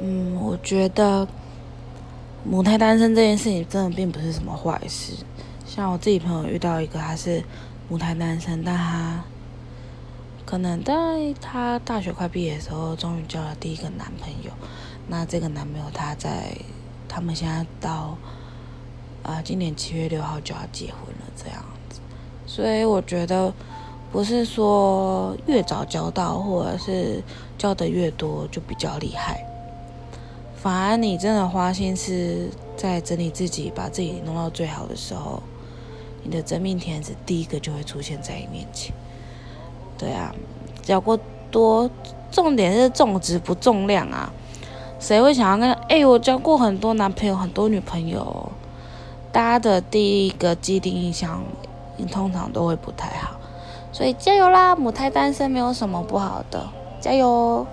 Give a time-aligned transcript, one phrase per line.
[0.00, 1.28] 嗯，我觉得
[2.42, 5.12] 母胎单身这件事情真的并不是什么坏事。
[5.66, 7.44] 像我自己朋友遇到一个，他是
[7.88, 9.22] 母胎单身，但他
[10.46, 10.94] 可能在
[11.40, 14.50] 他大学快毕业的时候，终于交了第一个男朋友。
[15.06, 16.56] 那这个男朋友他在
[17.06, 18.16] 他们现在到
[19.22, 22.00] 啊，今年七月六号就要结婚了，这样子。
[22.46, 23.52] 所以我觉得
[24.10, 27.22] 不是说越早交到，或者是
[27.58, 29.44] 交的越多就比较厉害。
[30.62, 35.42] 反而你真的花心思在整理自己，把自己弄到最好的时候，
[36.22, 38.94] 你的真命天子第一个就会出现在你面前。
[39.96, 40.34] 对啊，
[40.82, 41.18] 交过
[41.50, 41.88] 多，
[42.30, 44.30] 重点是重质不重量啊。
[44.98, 45.72] 谁会想要跟？
[45.88, 48.52] 哎，我交过很多男朋友，很多女朋友，
[49.32, 51.42] 大家的第一个既定印象，
[52.12, 53.40] 通常都会不太好。
[53.92, 56.68] 所以加油啦，母胎单身没有什么不好的，
[57.00, 57.66] 加油！